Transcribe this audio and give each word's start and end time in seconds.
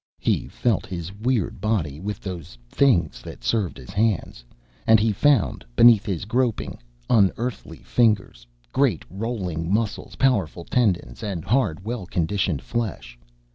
He 0.17 0.47
felt 0.47 0.87
his 0.87 1.13
weird 1.13 1.61
body 1.61 1.99
with 1.99 2.21
those 2.21 2.57
things 2.69 3.21
that 3.21 3.43
served 3.43 3.77
as 3.77 3.91
hands, 3.91 4.43
and 4.87 4.99
he 4.99 5.11
found, 5.11 5.63
beneath 5.75 6.07
his 6.07 6.25
groping, 6.25 6.79
unearthly 7.07 7.83
fingers, 7.83 8.47
great 8.71 9.05
rolling 9.11 9.71
muscles, 9.71 10.15
powerful 10.15 10.65
tendons, 10.65 11.21
and 11.21 11.45
hard, 11.45 11.85
well 11.85 12.07
conditioned 12.07 12.63
flesh. 12.63 13.19